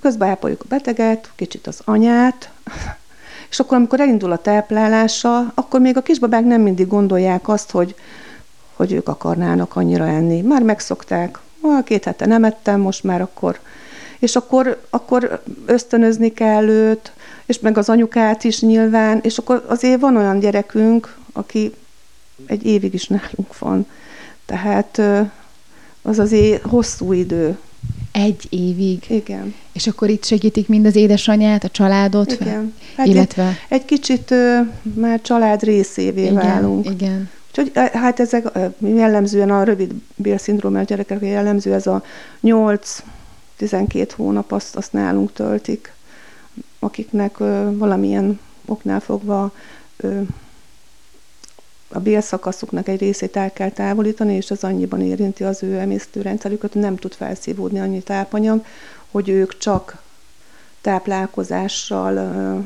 közben 0.00 0.28
ápoljuk 0.28 0.62
a 0.62 0.68
beteget, 0.68 1.30
kicsit 1.36 1.66
az 1.66 1.80
anyát, 1.84 2.50
és 3.50 3.60
akkor, 3.60 3.76
amikor 3.76 4.00
elindul 4.00 4.32
a 4.32 4.38
táplálása, 4.38 5.52
akkor 5.54 5.80
még 5.80 5.96
a 5.96 6.02
kisbabák 6.02 6.44
nem 6.44 6.60
mindig 6.60 6.86
gondolják 6.86 7.48
azt, 7.48 7.70
hogy 7.70 7.94
hogy 8.80 8.92
ők 8.92 9.08
akarnának 9.08 9.76
annyira 9.76 10.06
enni. 10.06 10.40
Már 10.40 10.62
megszokták, 10.62 11.38
ah, 11.60 11.84
két 11.84 12.04
hete 12.04 12.26
nem 12.26 12.44
ettem, 12.44 12.80
most 12.80 13.04
már 13.04 13.20
akkor. 13.20 13.58
És 14.18 14.36
akkor, 14.36 14.80
akkor 14.90 15.42
ösztönözni 15.66 16.32
kell 16.32 16.68
őt, 16.68 17.12
és 17.46 17.58
meg 17.58 17.78
az 17.78 17.88
anyukát 17.88 18.44
is 18.44 18.60
nyilván, 18.60 19.20
és 19.22 19.38
akkor 19.38 19.64
azért 19.68 20.00
van 20.00 20.16
olyan 20.16 20.38
gyerekünk, 20.38 21.16
aki 21.32 21.74
egy 22.46 22.66
évig 22.66 22.94
is 22.94 23.06
nálunk 23.06 23.58
van. 23.58 23.86
Tehát 24.46 25.00
az 26.02 26.18
azért 26.18 26.62
hosszú 26.62 27.12
idő. 27.12 27.58
Egy 28.12 28.46
évig? 28.50 29.04
Igen. 29.08 29.54
És 29.72 29.86
akkor 29.86 30.08
itt 30.08 30.24
segítik 30.24 30.68
mind 30.68 30.86
az 30.86 30.96
édesanyját, 30.96 31.64
a 31.64 31.68
családot? 31.68 32.32
Igen. 32.32 32.74
Hát 32.96 33.06
illetve... 33.06 33.46
Egy, 33.46 33.56
egy 33.68 33.84
kicsit 33.84 34.34
már 34.94 35.20
család 35.20 35.62
részévé 35.62 36.22
igen, 36.22 36.34
válunk. 36.34 36.90
Igen. 36.90 37.30
Úgyhogy 37.50 37.72
hát 37.92 38.20
ezek 38.20 38.46
jellemzően 38.78 39.50
a 39.50 39.62
rövid 39.62 39.92
bélszindrómás 40.16 40.86
gyerekek 40.86 41.22
jellemző 41.22 41.72
ez 41.72 41.86
a 41.86 42.02
8-12 42.42 44.08
hónap, 44.16 44.52
azt, 44.52 44.76
azt 44.76 44.92
nálunk 44.92 45.32
töltik, 45.32 45.92
akiknek 46.78 47.36
valamilyen 47.72 48.40
oknál 48.64 49.00
fogva 49.00 49.52
a 51.88 51.98
bélszakaszuknak 51.98 52.88
egy 52.88 53.00
részét 53.00 53.36
el 53.36 53.52
kell 53.52 53.70
távolítani, 53.70 54.34
és 54.34 54.50
az 54.50 54.64
annyiban 54.64 55.00
érinti 55.00 55.44
az 55.44 55.62
ő 55.62 55.78
emésztőrendszerüket, 55.78 56.72
hogy 56.72 56.82
nem 56.82 56.96
tud 56.96 57.12
felszívódni 57.12 57.80
annyi 57.80 58.02
tápanyag, 58.02 58.64
hogy 59.10 59.28
ők 59.28 59.58
csak 59.58 60.02
táplálkozással 60.80 62.64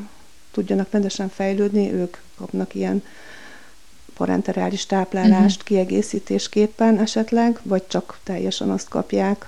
tudjanak 0.51 0.87
rendesen 0.91 1.29
fejlődni, 1.29 1.93
ők 1.93 2.17
kapnak 2.37 2.75
ilyen 2.75 3.03
parenterális 4.17 4.85
táplálást 4.85 5.61
uh-huh. 5.61 5.63
kiegészítésképpen 5.63 6.99
esetleg, 6.99 7.59
vagy 7.63 7.87
csak 7.87 8.19
teljesen 8.23 8.69
azt 8.69 8.87
kapják. 8.87 9.47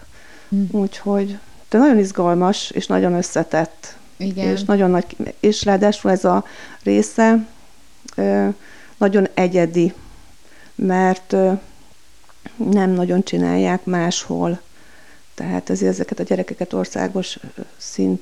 Uh-huh. 0.50 0.82
Úgyhogy 0.82 1.38
de 1.70 1.78
nagyon 1.78 1.98
izgalmas, 1.98 2.72
és 2.72 2.88
nagyon 2.88 3.14
összetett. 3.14 3.96
Igen. 4.18 4.48
És 4.48 4.64
nagyon 4.64 4.90
nagy, 4.90 5.16
és 5.40 5.64
ráadásul 5.64 6.12
ez 6.12 6.26
a 6.26 6.46
része 6.84 7.46
ö, 8.16 8.48
nagyon 8.98 9.28
egyedi, 9.34 9.94
mert 10.76 11.34
ö, 11.34 11.52
nem 12.56 12.90
nagyon 12.90 13.24
csinálják 13.24 13.86
máshol. 13.86 14.60
Tehát 15.34 15.70
ezért 15.70 15.92
ezeket 15.92 16.20
a 16.20 16.24
gyerekeket 16.24 16.74
országos 16.74 17.38
szint 17.78 18.22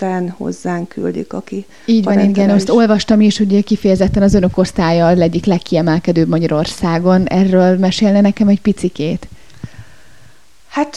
szinten 0.00 0.30
hozzánk 0.30 0.88
küldik, 0.88 1.32
aki 1.32 1.66
Így 1.84 2.04
van, 2.04 2.20
igen, 2.20 2.50
azt 2.50 2.68
olvastam 2.68 3.20
is, 3.20 3.38
hogy 3.38 3.64
kifejezetten 3.64 4.22
az 4.22 4.34
önök 4.34 4.58
osztálya 4.58 5.06
az 5.06 5.20
egyik 5.20 5.44
legkiemelkedőbb 5.44 6.28
Magyarországon. 6.28 7.26
Erről 7.26 7.78
mesélne 7.78 8.20
nekem 8.20 8.48
egy 8.48 8.60
picikét? 8.60 9.28
Hát 10.68 10.96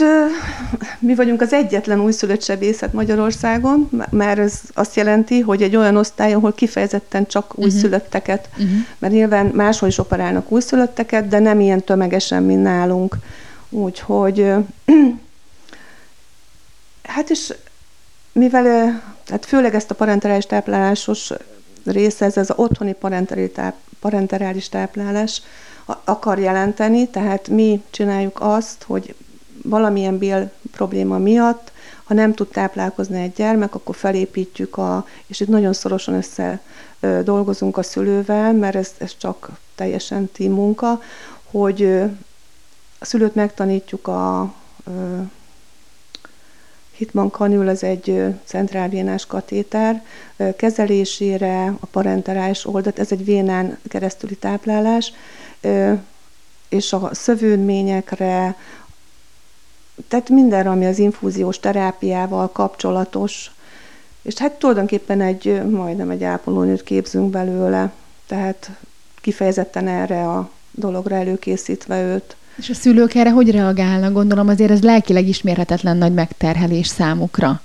mi 0.99 1.15
vagyunk 1.15 1.41
az 1.41 1.53
egyetlen 1.53 1.99
újszülött 1.99 2.43
sebészet 2.43 2.93
Magyarországon, 2.93 3.89
mert 4.09 4.39
ez 4.39 4.61
azt 4.73 4.95
jelenti, 4.95 5.39
hogy 5.39 5.61
egy 5.61 5.75
olyan 5.75 5.97
osztály, 5.97 6.33
ahol 6.33 6.53
kifejezetten 6.53 7.27
csak 7.27 7.49
uh-huh. 7.49 7.63
újszülötteket, 7.63 8.49
uh-huh. 8.51 8.69
mert 8.97 9.13
nyilván 9.13 9.45
máshol 9.45 9.89
is 9.89 9.97
operálnak 9.97 10.51
újszülötteket, 10.51 11.27
de 11.27 11.39
nem 11.39 11.59
ilyen 11.59 11.83
tömegesen, 11.83 12.43
mint 12.43 12.63
nálunk. 12.63 13.17
Úgyhogy 13.69 14.45
hát 17.13 17.29
és 17.29 17.53
mivel 18.33 19.01
hát 19.29 19.45
főleg 19.45 19.75
ezt 19.75 19.91
a 19.91 19.95
parenterális 19.95 20.45
táplálásos 20.45 21.31
része, 21.85 22.25
ez 22.25 22.37
az 22.37 22.53
otthoni 22.55 22.95
parenterális 23.99 24.69
táplálás 24.69 25.41
akar 26.03 26.39
jelenteni, 26.39 27.07
tehát 27.07 27.47
mi 27.47 27.83
csináljuk 27.89 28.37
azt, 28.41 28.83
hogy 28.83 29.15
valamilyen 29.63 30.17
bél 30.17 30.51
probléma 30.71 31.17
miatt, 31.17 31.71
ha 32.03 32.13
nem 32.13 32.33
tud 32.33 32.47
táplálkozni 32.47 33.21
egy 33.21 33.33
gyermek, 33.33 33.75
akkor 33.75 33.95
felépítjük 33.95 34.77
a, 34.77 35.07
és 35.27 35.39
itt 35.39 35.47
nagyon 35.47 35.73
szorosan 35.73 36.13
össze 36.13 36.61
dolgozunk 37.23 37.77
a 37.77 37.83
szülővel, 37.83 38.53
mert 38.53 38.75
ez, 38.75 38.91
ez 38.97 39.17
csak 39.17 39.49
teljesen 39.75 40.29
team 40.31 40.53
munka, 40.53 41.01
hogy 41.51 41.83
a 42.99 43.05
szülőt 43.05 43.35
megtanítjuk 43.35 44.07
a 44.07 44.53
Hitman 46.95 47.29
kanül 47.29 47.67
az 47.67 47.83
egy 47.83 48.23
centrálvénás 48.43 49.25
katéter. 49.25 50.03
Kezelésére, 50.55 51.65
a 51.79 51.85
parenterális 51.85 52.65
oldat, 52.65 52.99
ez 52.99 53.11
egy 53.11 53.25
vénán 53.25 53.77
keresztüli 53.87 54.35
táplálás, 54.35 55.13
és 56.69 56.93
a 56.93 57.09
szövődményekre, 57.13 58.55
tehát 60.07 60.29
mindenre, 60.29 60.69
ami 60.69 60.85
az 60.85 60.99
infúziós 60.99 61.59
terápiával 61.59 62.51
kapcsolatos, 62.51 63.51
És 64.21 64.37
hát 64.37 64.51
tulajdonképpen 64.51 65.21
egy, 65.21 65.63
majdnem 65.69 66.09
egy 66.09 66.23
ápolónőt 66.23 66.83
képzünk 66.83 67.29
belőle, 67.29 67.91
tehát 68.27 68.69
kifejezetten 69.21 69.87
erre 69.87 70.29
a 70.29 70.49
dologra 70.71 71.15
előkészítve 71.15 72.01
őt. 72.01 72.35
És 72.55 72.69
a 72.69 72.73
szülők 72.73 73.15
erre 73.15 73.31
hogy 73.31 73.51
reagálnak? 73.51 74.13
Gondolom 74.13 74.47
azért 74.47 74.71
ez 74.71 74.81
lelkileg 74.81 75.27
ismérhetetlen 75.27 75.97
nagy 75.97 76.13
megterhelés 76.13 76.87
számukra. 76.87 77.61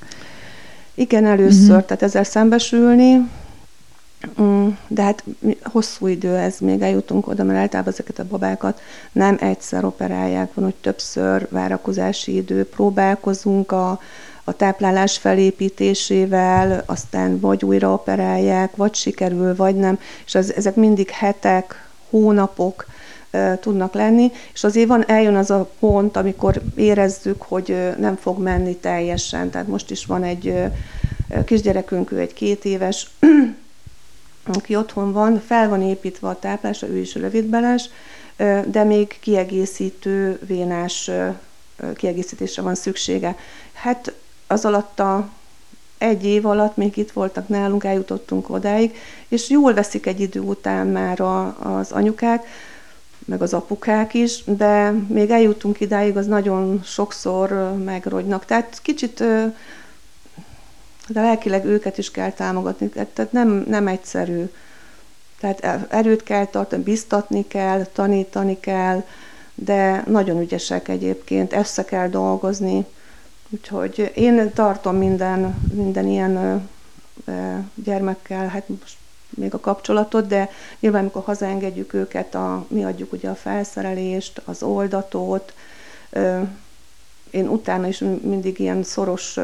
Igen, 0.95 1.27
először, 1.27 1.71
uh-huh. 1.71 1.85
tehát 1.85 2.03
ezzel 2.03 2.25
szembesülni, 2.25 3.29
mm, 4.41 4.69
de 4.89 5.03
hát 5.03 5.25
hosszú 5.63 6.07
idő 6.07 6.37
ez, 6.37 6.59
még 6.59 6.81
eljutunk 6.81 7.27
oda, 7.27 7.45
mert 7.45 7.59
általában 7.59 7.93
ezeket 7.93 8.19
a 8.19 8.29
babákat 8.29 8.81
nem 9.13 9.37
egyszer 9.41 9.85
operálják, 9.85 10.55
van, 10.55 10.65
hogy 10.65 10.75
többször 10.75 11.47
várakozási 11.51 12.35
idő, 12.35 12.65
próbálkozunk 12.65 13.73
a, 13.73 14.01
a 14.45 14.53
táplálás 14.53 15.19
felépítésével, 15.19 16.83
aztán 16.87 17.41
vagy 17.41 17.65
újra 17.65 17.93
operálják, 17.93 18.77
vagy 18.77 18.95
sikerül, 18.95 19.57
vagy 19.57 19.75
nem, 19.75 19.99
és 20.27 20.35
az, 20.35 20.55
ezek 20.55 20.75
mindig 20.75 21.11
hetek, 21.11 21.89
hónapok, 22.11 22.87
tudnak 23.61 23.95
lenni, 23.95 24.33
és 24.53 24.65
azért 24.65 24.89
van, 24.89 25.09
eljön 25.09 25.37
az 25.37 25.51
a 25.51 25.71
pont, 25.79 26.17
amikor 26.17 26.63
érezzük, 26.75 27.43
hogy 27.43 27.95
nem 27.99 28.17
fog 28.17 28.39
menni 28.39 28.77
teljesen. 28.77 29.51
Tehát 29.51 29.67
most 29.67 29.91
is 29.91 30.05
van 30.05 30.23
egy 30.23 30.55
kisgyerekünk, 31.45 32.13
ő 32.13 32.19
egy 32.19 32.33
két 32.33 32.65
éves, 32.65 33.11
aki 34.59 34.77
otthon 34.77 35.13
van, 35.13 35.43
fel 35.47 35.69
van 35.69 35.83
építve 35.83 36.29
a 36.29 36.39
táplása, 36.39 36.87
ő 36.87 36.99
is 36.99 37.15
rövidbeles, 37.15 37.91
de 38.67 38.85
még 38.85 39.17
kiegészítő 39.21 40.39
vénás 40.47 41.11
kiegészítésre 41.95 42.63
van 42.63 42.75
szüksége. 42.75 43.37
Hát 43.73 44.13
az 44.47 44.65
alatt 44.65 45.01
a 45.01 45.29
egy 45.99 46.25
év 46.25 46.47
alatt 46.47 46.77
még 46.77 46.97
itt 46.97 47.11
voltak 47.11 47.49
nálunk, 47.49 47.85
eljutottunk 47.85 48.51
odáig, 48.51 48.97
és 49.29 49.51
jól 49.51 49.75
veszik 49.75 50.07
egy 50.07 50.21
idő 50.21 50.41
után 50.41 50.87
már 50.87 51.21
a, 51.21 51.57
az 51.79 51.93
anyukák, 51.93 52.47
meg 53.29 53.43
az 53.43 53.55
apukák 53.55 54.15
is, 54.15 54.45
de 54.45 54.91
még 54.91 55.31
eljutunk 55.31 55.81
idáig, 55.81 56.17
az 56.17 56.27
nagyon 56.27 56.81
sokszor 56.85 57.75
megrogynak. 57.85 58.45
Tehát 58.45 58.79
kicsit 58.83 59.25
de 61.09 61.21
lelkileg 61.21 61.65
őket 61.65 61.99
is 61.99 62.11
kell 62.11 62.31
támogatni, 62.31 62.89
tehát 62.89 63.33
nem, 63.33 63.65
nem 63.69 63.87
egyszerű. 63.87 64.45
Tehát 65.41 65.87
erőt 65.93 66.23
kell 66.23 66.47
tartani, 66.47 66.83
biztatni 66.83 67.47
kell, 67.47 67.85
tanítani 67.85 68.61
kell, 68.61 69.05
de 69.55 70.03
nagyon 70.07 70.41
ügyesek 70.41 70.89
egyébként, 70.89 71.53
össze 71.53 71.85
kell 71.85 72.09
dolgozni. 72.09 72.87
Úgyhogy 73.51 74.13
én 74.15 74.53
tartom 74.53 74.97
minden, 74.97 75.55
minden 75.73 76.07
ilyen 76.07 76.69
gyermekkel, 77.75 78.47
hát 78.47 78.69
most 78.69 78.97
még 79.31 79.55
a 79.55 79.61
kapcsolatot, 79.61 80.27
de 80.27 80.51
nyilván, 80.81 81.01
amikor 81.01 81.23
hazaengedjük 81.23 81.93
őket, 81.93 82.35
a, 82.35 82.65
mi 82.69 82.85
adjuk 82.85 83.13
ugye 83.13 83.29
a 83.29 83.35
felszerelést, 83.35 84.43
az 84.45 84.63
oldatót, 84.63 85.53
én 87.31 87.49
utána 87.49 87.87
is 87.87 87.99
mindig 88.23 88.59
ilyen 88.59 88.83
szoros 88.83 89.37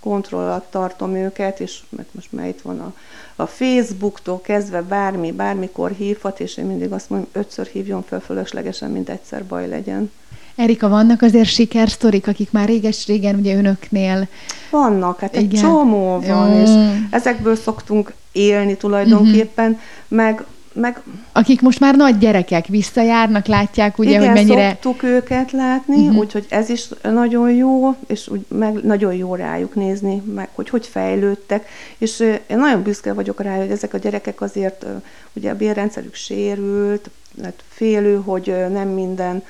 kontroll 0.00 0.42
alatt 0.42 0.70
tartom 0.70 1.14
őket, 1.14 1.60
és 1.60 1.80
mert 1.88 2.14
most 2.14 2.32
már 2.32 2.46
itt 2.46 2.60
van 2.60 2.80
a, 2.80 2.94
a 3.36 3.46
Facebooktól 3.46 4.40
kezdve 4.40 4.82
bármi, 4.82 5.32
bármikor 5.32 5.90
hívhat, 5.90 6.40
és 6.40 6.56
én 6.56 6.64
mindig 6.64 6.92
azt 6.92 7.10
mondom, 7.10 7.28
ötször 7.32 7.66
hívjon 7.66 8.02
fel 8.02 8.20
fölöslegesen, 8.20 8.90
mint 8.90 9.08
egyszer 9.08 9.44
baj 9.44 9.68
legyen. 9.68 10.10
Erika, 10.56 10.88
vannak 10.88 11.22
azért 11.22 11.48
sikersztorik, 11.48 12.26
akik 12.26 12.50
már 12.50 12.68
réges-régen 12.68 13.34
ugye 13.34 13.56
önöknél... 13.56 14.28
Vannak, 14.70 15.20
hát 15.20 15.36
egy 15.36 15.52
Igen. 15.52 15.62
csomó 15.62 16.20
van, 16.26 16.54
Jó. 16.54 16.62
és 16.62 16.70
ezekből 17.10 17.56
szoktunk 17.56 18.12
élni 18.32 18.76
tulajdonképpen, 18.76 19.70
uh-huh. 19.70 19.80
meg 20.08 20.44
meg... 20.74 21.02
Akik 21.32 21.60
most 21.60 21.80
már 21.80 21.96
nagy 21.96 22.18
gyerekek 22.18 22.66
visszajárnak, 22.66 23.46
látják 23.46 23.98
ugye, 23.98 24.10
Igen, 24.10 24.20
hogy 24.20 24.32
mennyire... 24.32 24.68
szoktuk 24.68 25.02
őket 25.02 25.52
látni, 25.52 25.96
uh-huh. 25.96 26.16
úgyhogy 26.16 26.46
ez 26.48 26.68
is 26.68 26.88
nagyon 27.02 27.50
jó, 27.50 27.94
és 28.06 28.28
úgy 28.28 28.44
meg 28.48 28.72
nagyon 28.72 29.14
jó 29.14 29.34
rájuk 29.34 29.74
nézni, 29.74 30.22
meg 30.34 30.48
hogy 30.52 30.68
hogy 30.68 30.86
fejlődtek, 30.86 31.68
és 31.98 32.20
én 32.46 32.58
nagyon 32.58 32.82
büszke 32.82 33.12
vagyok 33.12 33.40
rá, 33.40 33.56
hogy 33.56 33.70
ezek 33.70 33.94
a 33.94 33.98
gyerekek 33.98 34.40
azért, 34.40 34.86
ugye 35.32 35.50
a 35.50 35.56
bérrendszerük 35.56 36.14
sérült, 36.14 37.10
hát 37.42 37.62
félő, 37.68 38.16
hogy 38.24 38.54
nem 38.72 38.88
minden 38.88 39.42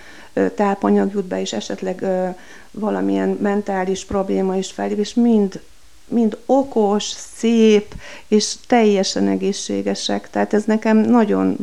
tápanyag 0.55 1.13
jut 1.15 1.25
be, 1.25 1.41
és 1.41 1.53
esetleg 1.53 2.05
valamilyen 2.71 3.39
mentális 3.41 4.05
probléma 4.05 4.57
is 4.57 4.71
felép, 4.71 4.99
és 4.99 5.15
mind 5.15 5.61
mind 6.09 6.39
okos, 6.47 7.05
szép, 7.37 7.95
és 8.29 8.55
teljesen 8.67 9.29
egészségesek. 9.29 10.31
Tehát 10.31 10.55
ez 10.55 10.65
nekem 10.65 10.97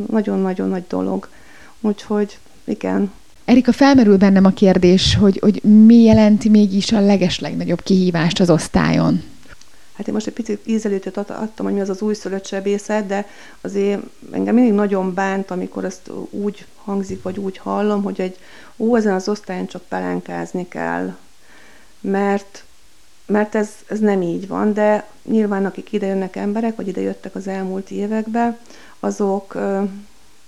nagyon-nagyon 0.08 0.70
nagy 0.70 0.84
dolog. 0.88 1.28
Úgyhogy 1.82 2.38
igen. 2.64 3.12
Erika, 3.46 3.72
felmerül 3.72 4.18
bennem 4.18 4.46
a 4.46 4.50
kérdés, 4.50 5.16
hogy, 5.16 5.40
hogy 5.42 5.64
mi 5.64 6.04
jelenti 6.04 6.50
mégis 6.50 6.92
a 6.92 7.00
legeslegnagyobb 7.00 7.82
kihívást 7.84 8.40
az 8.40 8.50
osztályon? 8.50 9.24
Hát 10.00 10.08
én 10.08 10.14
most 10.14 10.28
egy 10.28 10.34
picit 10.34 10.68
ízelítőt 10.68 11.18
adtam, 11.18 11.66
hogy 11.66 11.74
mi 11.74 11.82
az 11.82 11.90
az 11.90 12.02
újszülött 12.02 12.46
sebészet, 12.46 13.06
de 13.06 13.28
azért 13.62 14.02
engem 14.32 14.56
mindig 14.56 14.74
nagyon 14.74 15.14
bánt, 15.14 15.52
amikor 15.52 15.86
ezt 15.86 16.12
úgy 16.30 16.66
hangzik, 16.76 17.22
vagy 17.22 17.40
úgy 17.40 17.58
hallom, 17.58 18.04
hogy 18.04 18.22
egy, 18.22 18.38
ó, 18.78 18.96
ezen 18.96 19.14
az 19.14 19.30
osztályon 19.30 19.68
csak 19.68 19.82
pelánkázni 19.82 20.68
kell. 20.68 21.16
Mert 22.02 22.64
mert 23.26 23.56
ez, 23.56 23.70
ez 23.88 24.00
nem 24.00 24.22
így 24.22 24.48
van, 24.48 24.74
de 24.74 25.08
nyilván 25.24 25.66
akik 25.66 25.92
idejönnek 25.92 26.36
emberek, 26.36 26.76
vagy 26.76 26.88
ide 26.88 27.02
jöttek 27.02 27.36
az 27.36 27.48
elmúlt 27.48 27.92
években, 27.92 28.58
azok 29.00 29.58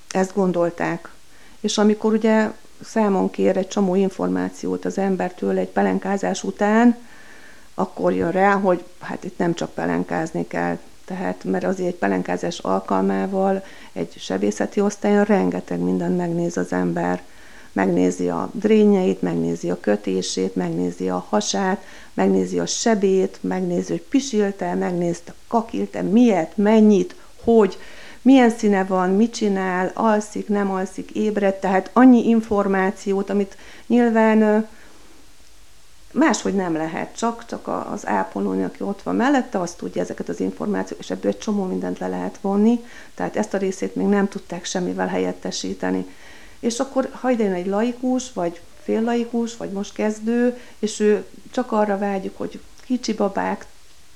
ezt 0.09 0.33
gondolták. 0.33 1.11
És 1.59 1.77
amikor 1.77 2.13
ugye 2.13 2.51
számon 2.83 3.29
kér 3.29 3.57
egy 3.57 3.67
csomó 3.67 3.95
információt 3.95 4.85
az 4.85 4.97
embertől 4.97 5.57
egy 5.57 5.69
pelenkázás 5.69 6.43
után, 6.43 6.97
akkor 7.75 8.13
jön 8.13 8.31
rá, 8.31 8.53
hogy 8.53 8.83
hát 8.99 9.23
itt 9.23 9.37
nem 9.37 9.53
csak 9.53 9.73
pelenkázni 9.73 10.47
kell, 10.47 10.77
tehát 11.05 11.43
mert 11.43 11.63
azért 11.63 11.89
egy 11.89 11.95
pelenkázás 11.95 12.59
alkalmával 12.59 13.63
egy 13.93 14.13
sebészeti 14.17 14.81
osztályon 14.81 15.23
rengeteg 15.23 15.79
mindent 15.79 16.17
megnéz 16.17 16.57
az 16.57 16.73
ember. 16.73 17.21
Megnézi 17.73 18.29
a 18.29 18.49
drényeit, 18.53 19.21
megnézi 19.21 19.69
a 19.69 19.79
kötését, 19.79 20.55
megnézi 20.55 21.09
a 21.09 21.25
hasát, 21.29 21.83
megnézi 22.13 22.59
a 22.59 22.65
sebét, 22.65 23.37
megnézi, 23.41 23.91
hogy 23.91 24.01
pisilte, 24.01 24.73
megnézte, 24.73 25.33
kakilte, 25.47 26.01
miért, 26.01 26.57
mennyit, 26.57 27.15
hogy, 27.43 27.77
milyen 28.21 28.49
színe 28.49 28.83
van, 28.83 29.09
mit 29.09 29.33
csinál, 29.33 29.91
alszik, 29.93 30.47
nem 30.47 30.71
alszik, 30.71 31.11
ébred, 31.11 31.55
tehát 31.55 31.89
annyi 31.93 32.27
információt, 32.27 33.29
amit 33.29 33.57
nyilván 33.87 34.67
máshogy 36.13 36.53
nem 36.53 36.73
lehet, 36.73 37.17
csak, 37.17 37.45
csak 37.45 37.67
az 37.91 38.07
ápolóni, 38.07 38.63
aki 38.63 38.83
ott 38.83 39.01
van 39.01 39.15
mellette, 39.15 39.59
azt 39.59 39.77
tudja 39.77 40.01
ezeket 40.01 40.29
az 40.29 40.39
információkat, 40.39 41.03
és 41.03 41.09
ebből 41.09 41.31
egy 41.31 41.37
csomó 41.37 41.63
mindent 41.63 41.99
le 41.99 42.07
lehet 42.07 42.37
vonni, 42.41 42.79
tehát 43.15 43.35
ezt 43.35 43.53
a 43.53 43.57
részét 43.57 43.95
még 43.95 44.07
nem 44.07 44.27
tudták 44.27 44.65
semmivel 44.65 45.07
helyettesíteni 45.07 46.05
és 46.61 46.79
akkor 46.79 47.09
ha 47.11 47.29
ide 47.31 47.43
jön 47.43 47.53
egy 47.53 47.65
laikus, 47.65 48.33
vagy 48.33 48.61
fél 48.83 49.01
laikus, 49.01 49.57
vagy 49.57 49.71
most 49.71 49.93
kezdő, 49.93 50.59
és 50.79 50.99
ő 50.99 51.25
csak 51.51 51.71
arra 51.71 51.97
vágyjuk, 51.97 52.37
hogy 52.37 52.59
kicsi 52.85 53.13
babák, 53.13 53.65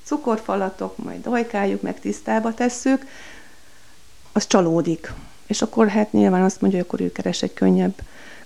cukorfalatok, 0.04 0.96
majd 0.96 1.22
dajkáljuk, 1.22 1.82
meg 1.82 2.00
tisztába 2.00 2.54
tesszük, 2.54 3.06
az 4.32 4.46
csalódik. 4.46 5.12
És 5.46 5.62
akkor 5.62 5.88
hát 5.88 6.12
nyilván 6.12 6.42
azt 6.42 6.60
mondja, 6.60 6.78
hogy 6.78 6.88
akkor 6.88 7.06
ő 7.06 7.12
keres 7.12 7.42
egy 7.42 7.54
könnyebb, 7.54 7.94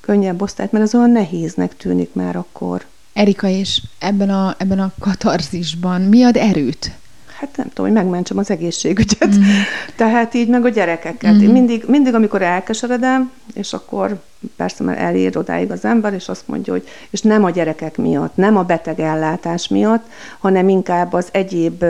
könnyebb 0.00 0.42
osztályt, 0.42 0.72
mert 0.72 0.84
az 0.84 0.94
olyan 0.94 1.10
nehéznek 1.10 1.76
tűnik 1.76 2.14
már 2.14 2.36
akkor. 2.36 2.84
Erika, 3.12 3.48
és 3.48 3.82
ebben 3.98 4.30
a, 4.30 4.54
ebben 4.58 4.78
a 4.78 4.92
katarzisban 4.98 6.00
mi 6.00 6.22
ad 6.22 6.36
erőt? 6.36 6.92
hát 7.40 7.56
nem 7.56 7.68
tudom, 7.68 7.86
hogy 7.92 8.02
megmentsem 8.02 8.38
az 8.38 8.50
egészségügyet. 8.50 9.36
Mm. 9.36 9.42
Tehát 9.96 10.34
így 10.34 10.48
meg 10.48 10.64
a 10.64 10.68
gyerekeket. 10.68 11.34
Mm. 11.34 11.40
Én 11.40 11.50
mindig, 11.50 11.84
mindig, 11.86 12.14
amikor 12.14 12.42
elkeseredem, 12.42 13.30
és 13.54 13.72
akkor 13.72 14.20
persze 14.56 14.84
már 14.84 14.98
elér 14.98 15.36
odáig 15.36 15.70
az 15.70 15.84
ember, 15.84 16.14
és 16.14 16.28
azt 16.28 16.48
mondja, 16.48 16.72
hogy 16.72 16.88
és 17.10 17.20
nem 17.20 17.44
a 17.44 17.50
gyerekek 17.50 17.96
miatt, 17.96 18.36
nem 18.36 18.56
a 18.56 18.62
beteg 18.62 19.00
ellátás 19.00 19.68
miatt, 19.68 20.04
hanem 20.38 20.68
inkább 20.68 21.12
az 21.12 21.28
egyéb 21.30 21.84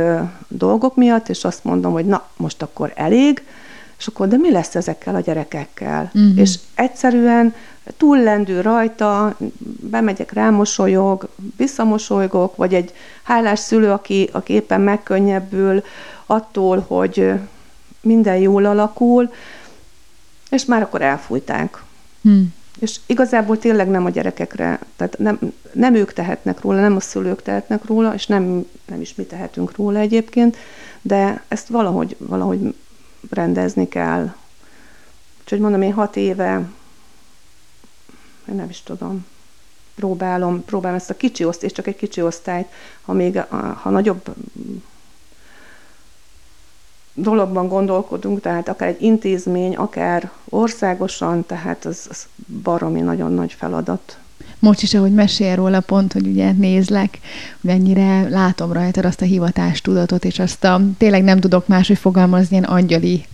dolgok 0.49 0.97
miatt, 0.97 1.29
és 1.29 1.45
azt 1.45 1.65
mondom, 1.65 1.93
hogy 1.93 2.07
na, 2.07 2.27
most 2.37 2.63
akkor 2.63 2.93
elég, 2.95 3.43
és 3.99 4.07
akkor 4.07 4.29
de 4.29 4.37
mi 4.37 4.51
lesz 4.51 4.75
ezekkel 4.75 5.15
a 5.15 5.21
gyerekekkel? 5.21 6.11
Mm. 6.19 6.37
És 6.37 6.59
egyszerűen 6.75 7.55
túllendül 7.97 8.63
rajta, 8.63 9.37
bemegyek, 9.81 10.33
rámosolyog, 10.33 11.29
visszamosolygok, 11.57 12.57
vagy 12.57 12.75
egy 12.75 12.93
hálás 13.23 13.59
szülő, 13.59 13.91
aki, 13.91 14.29
aki 14.33 14.53
éppen 14.53 14.81
megkönnyebbül 14.81 15.83
attól, 16.27 16.85
hogy 16.89 17.33
minden 18.01 18.37
jól 18.37 18.65
alakul, 18.65 19.33
és 20.51 20.65
már 20.65 20.83
akkor 20.83 21.03
elfújták. 21.03 21.83
Hmm. 22.23 22.55
És 22.79 23.01
igazából 23.07 23.59
tényleg 23.59 23.89
nem 23.89 24.05
a 24.05 24.11
gyerekekre, 24.11 24.79
tehát 24.97 25.19
nem, 25.19 25.39
nem 25.73 25.95
ők 25.95 26.13
tehetnek 26.13 26.61
róla, 26.61 26.81
nem 26.81 26.97
a 26.97 27.01
szülők 27.01 27.43
tehetnek 27.43 27.85
róla, 27.85 28.15
és 28.15 28.27
nem, 28.27 28.67
nem 28.87 29.01
is 29.01 29.15
mi 29.15 29.25
tehetünk 29.25 29.77
róla 29.77 29.99
egyébként, 29.99 30.57
de 31.03 31.43
ezt 31.49 31.69
valahogy, 31.69 32.17
valahogy 32.19 32.75
rendezni 33.31 33.89
kell. 33.89 34.35
Úgyhogy 35.41 35.61
mondom, 35.61 35.83
én 35.83 35.93
hat 35.93 36.17
éve, 36.17 36.69
nem 38.45 38.69
is 38.69 38.83
tudom, 38.83 39.27
próbálom, 39.95 40.65
próbálom 40.65 40.97
ezt 40.97 41.11
a 41.11 41.17
kicsi 41.17 41.45
osztályt, 41.45 41.75
csak 41.75 41.87
egy 41.87 41.97
kicsi 41.97 42.23
osztályt, 42.23 42.67
ha 43.03 43.13
még 43.13 43.41
ha 43.83 43.91
nagyobb 43.91 44.35
dologban 47.15 47.69
gondolkodunk, 47.69 48.41
tehát 48.41 48.69
akár 48.69 48.89
egy 48.89 49.03
intézmény, 49.03 49.77
akár 49.77 50.31
országosan, 50.49 51.47
tehát 51.47 51.85
az, 51.85 52.07
az 52.11 52.27
baromi 52.63 53.01
nagyon 53.01 53.33
nagy 53.33 53.53
feladat. 53.53 54.19
Most 54.59 54.83
is, 54.83 54.95
ahogy 54.95 55.15
mesél 55.15 55.57
róla 55.57 55.81
pont, 55.81 56.13
hogy 56.13 56.27
ugye 56.27 56.53
nézlek, 56.53 57.19
hogy 57.61 57.71
ennyire 57.71 58.29
látom 58.29 58.73
rajtad 58.73 59.05
azt 59.05 59.21
a 59.21 59.25
hivatástudatot, 59.25 60.25
és 60.25 60.39
azt 60.39 60.65
a, 60.65 60.81
tényleg 60.99 61.23
nem 61.23 61.41
tudok 61.41 61.67
máshogy 61.67 61.99
fogalmazni, 61.99 62.57
ilyen 62.57 62.69
angyali 62.69 63.25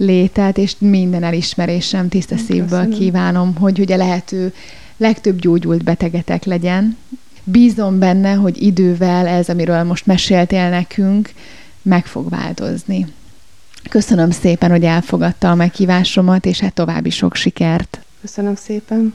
létet, 0.00 0.58
és 0.58 0.74
minden 0.78 1.22
elismerésem 1.22 2.08
tiszta 2.08 2.36
szívből 2.36 2.78
Köszönöm. 2.78 2.98
kívánom, 2.98 3.54
hogy 3.54 3.80
ugye 3.80 3.96
lehető 3.96 4.52
legtöbb 4.96 5.40
gyógyult 5.40 5.84
betegetek 5.84 6.44
legyen. 6.44 6.96
Bízom 7.44 7.98
benne, 7.98 8.32
hogy 8.32 8.62
idővel 8.62 9.26
ez, 9.26 9.48
amiről 9.48 9.82
most 9.82 10.06
meséltél 10.06 10.68
nekünk, 10.68 11.32
meg 11.82 12.06
fog 12.06 12.28
változni. 12.28 13.06
Köszönöm 13.88 14.30
szépen, 14.30 14.70
hogy 14.70 14.84
elfogadta 14.84 15.50
a 15.50 15.54
meghívásomat, 15.54 16.46
és 16.46 16.60
hát 16.60 16.74
további 16.74 17.10
sok 17.10 17.34
sikert. 17.34 18.00
Köszönöm 18.20 18.54
szépen. 18.54 19.14